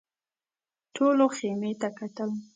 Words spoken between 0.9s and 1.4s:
ټولو